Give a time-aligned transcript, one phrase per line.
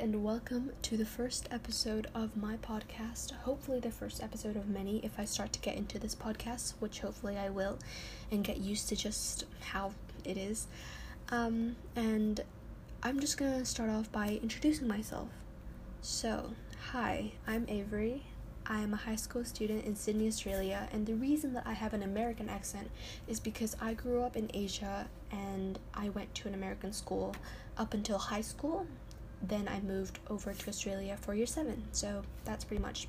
[0.00, 3.30] and welcome to the first episode of my podcast.
[3.30, 6.98] Hopefully, the first episode of many if I start to get into this podcast, which
[6.98, 7.78] hopefully I will,
[8.32, 9.92] and get used to just how
[10.24, 10.66] it is.
[11.30, 12.40] Um, and
[13.04, 15.28] I'm just gonna start off by introducing myself.
[16.00, 16.50] So,
[16.90, 18.24] hi, I'm Avery.
[18.66, 21.94] I am a high school student in Sydney, Australia, and the reason that I have
[21.94, 22.90] an American accent
[23.28, 27.36] is because I grew up in Asia and I went to an American school
[27.78, 28.86] up until high school.
[29.42, 31.84] Then I moved over to Australia for year seven.
[31.92, 33.08] So that's pretty much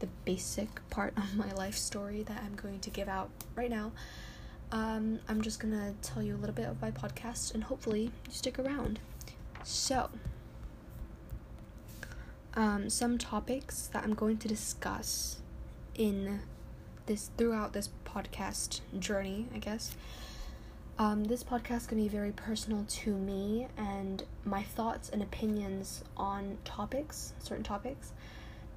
[0.00, 3.92] the basic part of my life story that I'm going to give out right now.
[4.72, 8.32] Um, I'm just gonna tell you a little bit of my podcast and hopefully you
[8.32, 8.98] stick around.
[9.62, 10.10] So,
[12.54, 15.38] um, some topics that I'm going to discuss
[15.94, 16.40] in
[17.06, 19.96] this throughout this podcast journey, I guess.
[20.96, 26.56] Um, this podcast to be very personal to me and my thoughts and opinions on
[26.64, 28.12] topics, certain topics,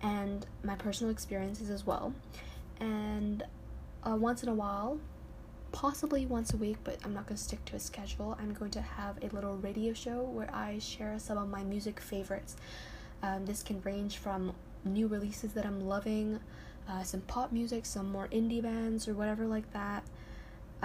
[0.00, 2.14] and my personal experiences as well.
[2.80, 3.42] And
[4.02, 4.98] uh, once in a while,
[5.72, 8.70] possibly once a week, but I'm not going to stick to a schedule, I'm going
[8.70, 12.56] to have a little radio show where I share some of my music favorites.
[13.22, 14.54] Um, this can range from
[14.86, 16.40] new releases that I'm loving,
[16.88, 20.02] uh, some pop music, some more indie bands, or whatever like that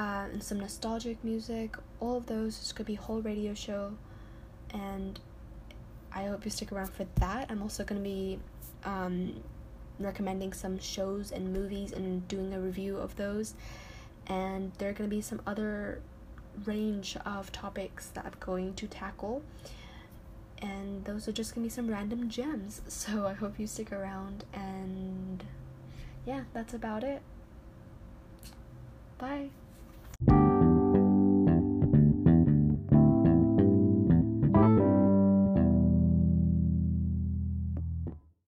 [0.02, 1.78] uh, and some nostalgic music.
[2.00, 2.58] All of those.
[2.60, 3.94] It's gonna be a whole radio show,
[4.74, 5.20] and
[6.12, 7.52] I hope you stick around for that.
[7.52, 8.40] I'm also gonna be
[8.84, 9.44] um,
[10.00, 13.54] recommending some shows and movies and doing a review of those.
[14.26, 16.02] And there are gonna be some other
[16.66, 19.44] range of topics that I'm going to tackle.
[20.64, 22.82] And those are just gonna be some random gems.
[22.88, 25.44] So I hope you stick around and
[26.26, 27.22] yeah, that's about it.
[29.20, 29.50] Bye.